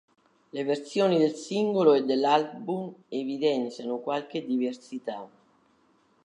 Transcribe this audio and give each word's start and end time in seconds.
Le 0.51 0.63
versioni 0.63 1.19
del 1.19 1.35
singolo 1.35 1.93
e 1.93 2.03
dell'album 2.05 2.91
evidenziano 3.09 3.97
qualche 3.99 4.43
diversità. 4.43 5.29